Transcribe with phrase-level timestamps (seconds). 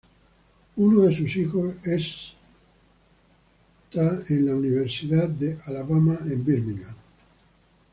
[0.77, 2.33] Uno de sus hijos es
[3.93, 6.95] en la Universidad de Alabama en Birmingham.